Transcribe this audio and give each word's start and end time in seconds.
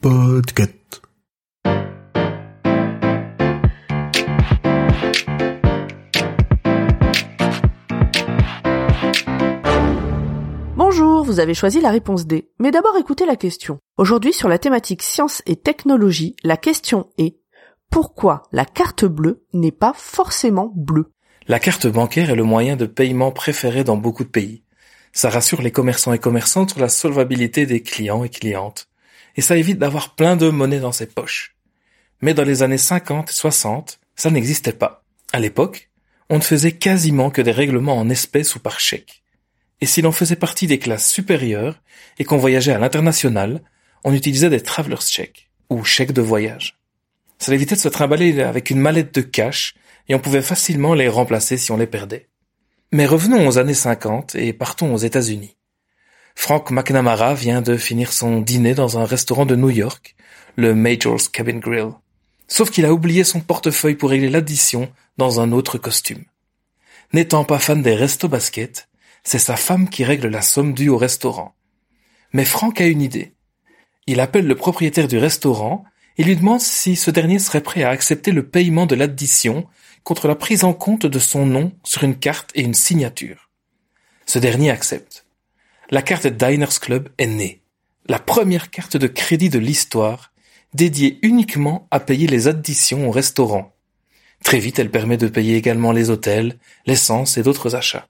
Podcast. 0.00 1.02
Bonjour, 10.76 11.22
vous 11.24 11.38
avez 11.38 11.54
choisi 11.54 11.80
la 11.80 11.90
réponse 11.90 12.26
D. 12.26 12.50
Mais 12.58 12.72
d'abord 12.72 12.96
écoutez 12.98 13.26
la 13.26 13.36
question. 13.36 13.78
Aujourd'hui 13.96 14.32
sur 14.32 14.48
la 14.48 14.58
thématique 14.58 15.02
science 15.02 15.42
et 15.46 15.54
technologie, 15.54 16.34
la 16.42 16.56
question 16.56 17.10
est 17.16 17.36
pourquoi 17.90 18.42
la 18.50 18.64
carte 18.64 19.04
bleue 19.04 19.44
n'est 19.52 19.70
pas 19.70 19.92
forcément 19.94 20.72
bleue? 20.74 21.12
La 21.46 21.60
carte 21.60 21.86
bancaire 21.86 22.30
est 22.30 22.36
le 22.36 22.42
moyen 22.42 22.74
de 22.74 22.86
paiement 22.86 23.30
préféré 23.30 23.84
dans 23.84 23.96
beaucoup 23.96 24.24
de 24.24 24.30
pays. 24.30 24.64
Ça 25.12 25.30
rassure 25.30 25.62
les 25.62 25.72
commerçants 25.72 26.12
et 26.12 26.18
commerçantes 26.18 26.70
sur 26.70 26.80
la 26.80 26.88
solvabilité 26.88 27.66
des 27.66 27.82
clients 27.82 28.24
et 28.24 28.28
clientes. 28.28 28.88
Et 29.36 29.40
ça 29.40 29.56
évite 29.56 29.78
d'avoir 29.78 30.14
plein 30.14 30.36
de 30.36 30.48
monnaie 30.48 30.80
dans 30.80 30.92
ses 30.92 31.06
poches. 31.06 31.56
Mais 32.20 32.34
dans 32.34 32.44
les 32.44 32.62
années 32.62 32.78
50 32.78 33.30
et 33.30 33.32
60, 33.32 34.00
ça 34.16 34.30
n'existait 34.30 34.72
pas. 34.72 35.04
À 35.32 35.40
l'époque, 35.40 35.90
on 36.28 36.36
ne 36.36 36.42
faisait 36.42 36.72
quasiment 36.72 37.30
que 37.30 37.42
des 37.42 37.50
règlements 37.50 37.98
en 37.98 38.08
espèces 38.08 38.54
ou 38.54 38.60
par 38.60 38.78
chèque. 38.78 39.22
Et 39.80 39.86
si 39.86 40.02
l'on 40.02 40.12
faisait 40.12 40.36
partie 40.36 40.66
des 40.66 40.78
classes 40.78 41.10
supérieures 41.10 41.80
et 42.18 42.24
qu'on 42.24 42.36
voyageait 42.36 42.72
à 42.72 42.78
l'international, 42.78 43.62
on 44.04 44.12
utilisait 44.12 44.50
des 44.50 44.62
travelers 44.62 45.00
checks 45.00 45.50
ou 45.70 45.84
chèques 45.84 46.12
de 46.12 46.22
voyage. 46.22 46.78
Ça 47.38 47.54
évitait 47.54 47.74
de 47.74 47.80
se 47.80 47.88
trimballer 47.88 48.40
avec 48.42 48.70
une 48.70 48.80
mallette 48.80 49.14
de 49.14 49.22
cash 49.22 49.74
et 50.08 50.14
on 50.14 50.18
pouvait 50.18 50.42
facilement 50.42 50.94
les 50.94 51.08
remplacer 51.08 51.56
si 51.56 51.72
on 51.72 51.76
les 51.76 51.86
perdait. 51.86 52.28
Mais 52.92 53.06
revenons 53.06 53.46
aux 53.46 53.58
années 53.58 53.72
50 53.72 54.34
et 54.34 54.52
partons 54.52 54.92
aux 54.92 54.98
États-Unis. 54.98 55.56
Frank 56.34 56.72
McNamara 56.72 57.34
vient 57.34 57.62
de 57.62 57.76
finir 57.76 58.12
son 58.12 58.40
dîner 58.40 58.74
dans 58.74 58.98
un 58.98 59.04
restaurant 59.04 59.46
de 59.46 59.54
New 59.54 59.70
York, 59.70 60.16
le 60.56 60.74
Major's 60.74 61.28
Cabin 61.28 61.58
Grill. 61.58 61.92
Sauf 62.48 62.70
qu'il 62.70 62.84
a 62.84 62.92
oublié 62.92 63.22
son 63.22 63.38
portefeuille 63.38 63.94
pour 63.94 64.10
régler 64.10 64.28
l'addition 64.28 64.90
dans 65.18 65.38
un 65.38 65.52
autre 65.52 65.78
costume. 65.78 66.24
N'étant 67.12 67.44
pas 67.44 67.60
fan 67.60 67.80
des 67.80 67.94
restos 67.94 68.26
basket, 68.26 68.88
c'est 69.22 69.38
sa 69.38 69.54
femme 69.54 69.88
qui 69.88 70.02
règle 70.02 70.26
la 70.26 70.42
somme 70.42 70.74
due 70.74 70.88
au 70.88 70.96
restaurant. 70.96 71.54
Mais 72.32 72.44
Frank 72.44 72.80
a 72.80 72.86
une 72.86 73.02
idée. 73.02 73.34
Il 74.08 74.18
appelle 74.18 74.48
le 74.48 74.56
propriétaire 74.56 75.06
du 75.06 75.18
restaurant 75.18 75.84
et 76.18 76.24
lui 76.24 76.34
demande 76.34 76.60
si 76.60 76.96
ce 76.96 77.12
dernier 77.12 77.38
serait 77.38 77.60
prêt 77.60 77.84
à 77.84 77.90
accepter 77.90 78.32
le 78.32 78.48
paiement 78.48 78.86
de 78.86 78.96
l'addition 78.96 79.68
contre 80.04 80.28
la 80.28 80.34
prise 80.34 80.64
en 80.64 80.72
compte 80.72 81.06
de 81.06 81.18
son 81.18 81.46
nom 81.46 81.72
sur 81.84 82.04
une 82.04 82.18
carte 82.18 82.50
et 82.54 82.62
une 82.62 82.74
signature. 82.74 83.50
Ce 84.26 84.38
dernier 84.38 84.70
accepte. 84.70 85.26
La 85.90 86.02
carte 86.02 86.26
Diners 86.26 86.78
Club 86.80 87.08
est 87.18 87.26
née. 87.26 87.62
La 88.06 88.18
première 88.18 88.70
carte 88.70 88.96
de 88.96 89.06
crédit 89.06 89.50
de 89.50 89.58
l'histoire, 89.58 90.32
dédiée 90.74 91.18
uniquement 91.22 91.88
à 91.90 92.00
payer 92.00 92.26
les 92.26 92.48
additions 92.48 93.08
au 93.08 93.10
restaurant. 93.10 93.74
Très 94.44 94.58
vite, 94.58 94.78
elle 94.78 94.90
permet 94.90 95.16
de 95.16 95.28
payer 95.28 95.56
également 95.56 95.92
les 95.92 96.10
hôtels, 96.10 96.58
l'essence 96.86 97.36
et 97.36 97.42
d'autres 97.42 97.76
achats. 97.76 98.08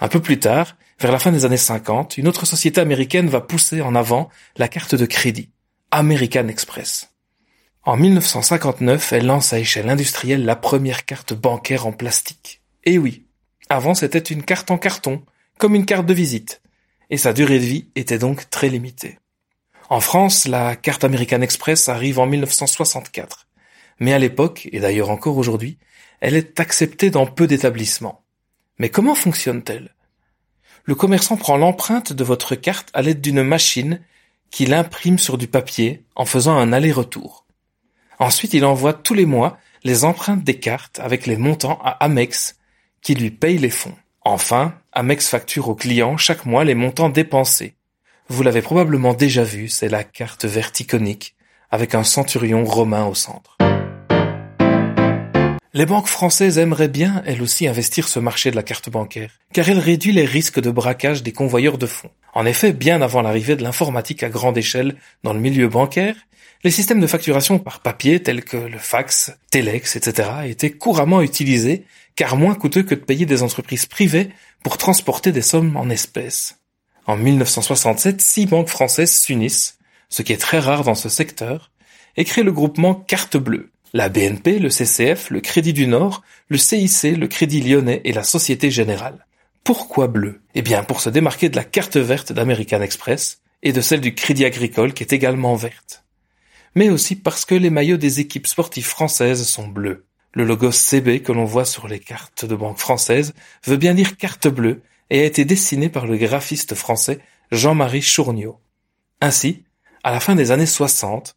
Un 0.00 0.08
peu 0.08 0.20
plus 0.20 0.38
tard, 0.38 0.76
vers 0.98 1.12
la 1.12 1.18
fin 1.18 1.32
des 1.32 1.44
années 1.44 1.56
50, 1.56 2.16
une 2.16 2.28
autre 2.28 2.46
société 2.46 2.80
américaine 2.80 3.28
va 3.28 3.40
pousser 3.40 3.82
en 3.82 3.94
avant 3.94 4.30
la 4.56 4.68
carte 4.68 4.94
de 4.94 5.06
crédit, 5.06 5.50
American 5.90 6.48
Express. 6.48 7.11
En 7.84 7.96
1959, 7.96 9.12
elle 9.12 9.26
lance 9.26 9.52
à 9.52 9.58
échelle 9.58 9.88
industrielle 9.88 10.44
la 10.44 10.54
première 10.54 11.04
carte 11.04 11.34
bancaire 11.34 11.84
en 11.84 11.92
plastique. 11.92 12.60
Et 12.84 12.96
oui, 12.96 13.26
avant 13.68 13.94
c'était 13.94 14.20
une 14.20 14.44
carte 14.44 14.70
en 14.70 14.78
carton, 14.78 15.24
comme 15.58 15.74
une 15.74 15.84
carte 15.84 16.06
de 16.06 16.14
visite, 16.14 16.62
et 17.10 17.16
sa 17.16 17.32
durée 17.32 17.58
de 17.58 17.64
vie 17.64 17.88
était 17.96 18.18
donc 18.18 18.48
très 18.50 18.68
limitée. 18.68 19.18
En 19.88 19.98
France, 19.98 20.46
la 20.46 20.76
carte 20.76 21.02
American 21.02 21.40
Express 21.40 21.88
arrive 21.88 22.20
en 22.20 22.26
1964, 22.26 23.48
mais 23.98 24.12
à 24.12 24.20
l'époque, 24.20 24.68
et 24.70 24.78
d'ailleurs 24.78 25.10
encore 25.10 25.36
aujourd'hui, 25.36 25.76
elle 26.20 26.36
est 26.36 26.60
acceptée 26.60 27.10
dans 27.10 27.26
peu 27.26 27.48
d'établissements. 27.48 28.22
Mais 28.78 28.90
comment 28.90 29.16
fonctionne-t-elle? 29.16 29.92
Le 30.84 30.94
commerçant 30.94 31.36
prend 31.36 31.56
l'empreinte 31.56 32.12
de 32.12 32.22
votre 32.22 32.54
carte 32.54 32.90
à 32.94 33.02
l'aide 33.02 33.20
d'une 33.20 33.42
machine 33.42 34.00
qu'il 34.52 34.72
imprime 34.72 35.18
sur 35.18 35.36
du 35.36 35.48
papier 35.48 36.04
en 36.14 36.26
faisant 36.26 36.56
un 36.56 36.72
aller-retour. 36.72 37.41
Ensuite, 38.22 38.54
il 38.54 38.64
envoie 38.64 38.92
tous 38.92 39.14
les 39.14 39.26
mois 39.26 39.58
les 39.82 40.04
empreintes 40.04 40.44
des 40.44 40.60
cartes 40.60 41.00
avec 41.00 41.26
les 41.26 41.36
montants 41.36 41.80
à 41.82 41.90
Amex 42.04 42.56
qui 43.00 43.16
lui 43.16 43.32
paye 43.32 43.58
les 43.58 43.68
fonds. 43.68 43.96
Enfin, 44.20 44.74
Amex 44.92 45.28
facture 45.28 45.68
au 45.68 45.74
client 45.74 46.16
chaque 46.16 46.46
mois 46.46 46.62
les 46.62 46.76
montants 46.76 47.08
dépensés. 47.08 47.74
Vous 48.28 48.44
l'avez 48.44 48.62
probablement 48.62 49.12
déjà 49.12 49.42
vu, 49.42 49.68
c'est 49.68 49.88
la 49.88 50.04
carte 50.04 50.44
verticonique 50.44 51.34
avec 51.72 51.96
un 51.96 52.04
centurion 52.04 52.64
romain 52.64 53.06
au 53.06 53.16
centre. 53.16 53.58
Les 55.74 55.86
banques 55.86 56.06
françaises 56.06 56.58
aimeraient 56.58 56.86
bien, 56.86 57.24
elles 57.26 57.42
aussi, 57.42 57.66
investir 57.66 58.06
ce 58.06 58.20
marché 58.20 58.52
de 58.52 58.56
la 58.56 58.62
carte 58.62 58.88
bancaire, 58.88 59.32
car 59.52 59.68
elle 59.68 59.80
réduit 59.80 60.12
les 60.12 60.26
risques 60.26 60.60
de 60.60 60.70
braquage 60.70 61.24
des 61.24 61.32
convoyeurs 61.32 61.78
de 61.78 61.86
fonds. 61.86 62.10
En 62.34 62.46
effet, 62.46 62.72
bien 62.72 63.02
avant 63.02 63.22
l'arrivée 63.22 63.56
de 63.56 63.64
l'informatique 63.64 64.22
à 64.22 64.28
grande 64.28 64.58
échelle 64.58 64.96
dans 65.24 65.32
le 65.32 65.40
milieu 65.40 65.66
bancaire, 65.68 66.14
les 66.64 66.70
systèmes 66.70 67.00
de 67.00 67.06
facturation 67.06 67.58
par 67.58 67.80
papier 67.80 68.22
tels 68.22 68.44
que 68.44 68.56
le 68.56 68.78
fax, 68.78 69.32
Telex, 69.50 69.96
etc. 69.96 70.28
étaient 70.46 70.70
couramment 70.70 71.22
utilisés, 71.22 71.84
car 72.14 72.36
moins 72.36 72.54
coûteux 72.54 72.84
que 72.84 72.94
de 72.94 73.00
payer 73.00 73.26
des 73.26 73.42
entreprises 73.42 73.86
privées 73.86 74.30
pour 74.62 74.78
transporter 74.78 75.32
des 75.32 75.42
sommes 75.42 75.76
en 75.76 75.90
espèces. 75.90 76.58
En 77.06 77.16
1967, 77.16 78.20
six 78.20 78.46
banques 78.46 78.68
françaises 78.68 79.12
s'unissent, 79.12 79.78
ce 80.08 80.22
qui 80.22 80.32
est 80.32 80.40
très 80.40 80.60
rare 80.60 80.84
dans 80.84 80.94
ce 80.94 81.08
secteur, 81.08 81.72
et 82.16 82.24
créent 82.24 82.44
le 82.44 82.52
groupement 82.52 82.94
Carte 82.94 83.36
Bleue, 83.36 83.70
la 83.92 84.08
BNP, 84.08 84.58
le 84.58 84.70
CCF, 84.70 85.30
le 85.30 85.40
Crédit 85.40 85.72
du 85.72 85.86
Nord, 85.86 86.22
le 86.48 86.58
CIC, 86.58 87.16
le 87.16 87.26
Crédit 87.26 87.60
Lyonnais 87.60 88.02
et 88.04 88.12
la 88.12 88.22
Société 88.22 88.70
Générale. 88.70 89.26
Pourquoi 89.64 90.08
bleu 90.08 90.40
Eh 90.54 90.62
bien, 90.62 90.82
pour 90.82 91.00
se 91.00 91.10
démarquer 91.10 91.48
de 91.48 91.56
la 91.56 91.64
carte 91.64 91.96
verte 91.96 92.32
d'American 92.32 92.82
Express 92.82 93.40
et 93.62 93.72
de 93.72 93.80
celle 93.80 94.00
du 94.00 94.14
Crédit 94.14 94.44
Agricole 94.44 94.92
qui 94.92 95.02
est 95.02 95.12
également 95.12 95.54
verte. 95.54 96.04
Mais 96.74 96.88
aussi 96.88 97.16
parce 97.16 97.44
que 97.44 97.54
les 97.54 97.70
maillots 97.70 97.96
des 97.96 98.20
équipes 98.20 98.46
sportives 98.46 98.86
françaises 98.86 99.46
sont 99.46 99.68
bleus. 99.68 100.06
Le 100.34 100.44
logo 100.44 100.70
CB 100.70 101.20
que 101.20 101.32
l'on 101.32 101.44
voit 101.44 101.66
sur 101.66 101.88
les 101.88 101.98
cartes 101.98 102.46
de 102.46 102.54
banque 102.54 102.78
françaises 102.78 103.34
veut 103.66 103.76
bien 103.76 103.92
dire 103.92 104.16
carte 104.16 104.48
bleue 104.48 104.80
et 105.10 105.20
a 105.20 105.24
été 105.24 105.44
dessiné 105.44 105.90
par 105.90 106.06
le 106.06 106.16
graphiste 106.16 106.74
français 106.74 107.20
Jean-Marie 107.50 108.00
Chourniot. 108.00 108.58
Ainsi, 109.20 109.64
à 110.02 110.10
la 110.10 110.20
fin 110.20 110.34
des 110.34 110.50
années 110.50 110.66
60, 110.66 111.36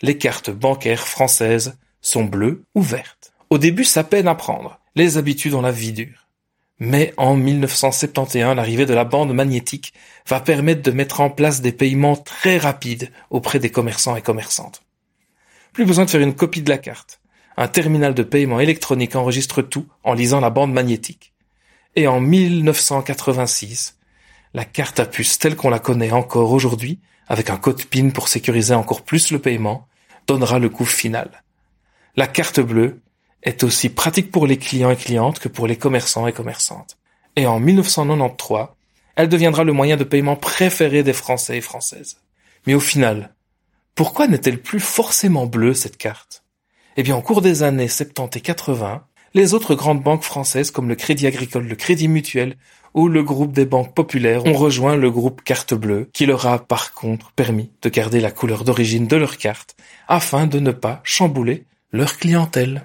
les 0.00 0.16
cartes 0.16 0.50
bancaires 0.50 1.06
françaises 1.06 1.76
sont 2.00 2.24
bleues 2.24 2.64
ou 2.74 2.80
vertes. 2.80 3.34
Au 3.50 3.58
début, 3.58 3.84
ça 3.84 4.04
peine 4.04 4.28
à 4.28 4.34
prendre. 4.34 4.80
Les 4.96 5.18
habitudes 5.18 5.54
ont 5.54 5.60
la 5.60 5.70
vie 5.70 5.92
dure. 5.92 6.29
Mais 6.80 7.12
en 7.18 7.36
1971, 7.36 8.56
l'arrivée 8.56 8.86
de 8.86 8.94
la 8.94 9.04
bande 9.04 9.34
magnétique 9.34 9.92
va 10.26 10.40
permettre 10.40 10.80
de 10.80 10.90
mettre 10.90 11.20
en 11.20 11.28
place 11.28 11.60
des 11.60 11.72
paiements 11.72 12.16
très 12.16 12.56
rapides 12.56 13.10
auprès 13.28 13.58
des 13.58 13.70
commerçants 13.70 14.16
et 14.16 14.22
commerçantes. 14.22 14.82
Plus 15.74 15.84
besoin 15.84 16.06
de 16.06 16.10
faire 16.10 16.22
une 16.22 16.34
copie 16.34 16.62
de 16.62 16.70
la 16.70 16.78
carte. 16.78 17.20
Un 17.58 17.68
terminal 17.68 18.14
de 18.14 18.22
paiement 18.22 18.60
électronique 18.60 19.14
enregistre 19.14 19.60
tout 19.60 19.86
en 20.04 20.14
lisant 20.14 20.40
la 20.40 20.48
bande 20.48 20.72
magnétique. 20.72 21.34
Et 21.96 22.06
en 22.06 22.18
1986, 22.18 23.98
la 24.54 24.64
carte 24.64 25.00
à 25.00 25.04
puce 25.04 25.38
telle 25.38 25.56
qu'on 25.56 25.68
la 25.68 25.80
connaît 25.80 26.12
encore 26.12 26.50
aujourd'hui, 26.50 26.98
avec 27.28 27.50
un 27.50 27.58
code 27.58 27.84
PIN 27.84 28.08
pour 28.08 28.28
sécuriser 28.28 28.74
encore 28.74 29.02
plus 29.02 29.30
le 29.32 29.38
paiement, 29.38 29.86
donnera 30.26 30.58
le 30.58 30.70
coup 30.70 30.86
final. 30.86 31.42
La 32.16 32.26
carte 32.26 32.60
bleue 32.60 33.00
est 33.42 33.64
aussi 33.64 33.88
pratique 33.88 34.30
pour 34.30 34.46
les 34.46 34.56
clients 34.56 34.90
et 34.90 34.96
clientes 34.96 35.38
que 35.38 35.48
pour 35.48 35.66
les 35.66 35.76
commerçants 35.76 36.26
et 36.26 36.32
commerçantes. 36.32 36.98
Et 37.36 37.46
en 37.46 37.60
1993, 37.60 38.68
elle 39.16 39.28
deviendra 39.28 39.64
le 39.64 39.72
moyen 39.72 39.96
de 39.96 40.04
paiement 40.04 40.36
préféré 40.36 41.02
des 41.02 41.12
Français 41.12 41.58
et 41.58 41.62
Françaises. 41.62 42.18
Mais 42.66 42.74
au 42.74 42.80
final, 42.80 43.34
pourquoi 43.94 44.26
n'est-elle 44.26 44.60
plus 44.60 44.80
forcément 44.80 45.46
bleue 45.46 45.74
cette 45.74 45.96
carte? 45.96 46.44
Eh 46.96 47.02
bien, 47.02 47.16
au 47.16 47.22
cours 47.22 47.40
des 47.40 47.62
années 47.62 47.88
70 47.88 48.38
et 48.38 48.40
80, 48.40 49.04
les 49.34 49.54
autres 49.54 49.74
grandes 49.74 50.02
banques 50.02 50.24
françaises 50.24 50.70
comme 50.70 50.88
le 50.88 50.96
Crédit 50.96 51.26
Agricole, 51.26 51.66
le 51.66 51.76
Crédit 51.76 52.08
Mutuel 52.08 52.56
où 52.94 53.08
le 53.08 53.22
groupe 53.22 53.52
des 53.52 53.66
banques 53.66 53.94
populaires 53.94 54.46
ont 54.46 54.54
rejoint 54.54 54.96
le 54.96 55.10
groupe 55.10 55.42
Carte 55.42 55.74
Bleue, 55.74 56.08
qui 56.12 56.26
leur 56.26 56.46
a 56.46 56.58
par 56.58 56.92
contre 56.92 57.30
permis 57.32 57.70
de 57.82 57.88
garder 57.88 58.20
la 58.20 58.32
couleur 58.32 58.64
d'origine 58.64 59.06
de 59.06 59.16
leur 59.16 59.36
carte, 59.36 59.76
afin 60.08 60.46
de 60.46 60.58
ne 60.58 60.72
pas 60.72 61.00
chambouler 61.04 61.66
leur 61.92 62.18
clientèle. 62.18 62.84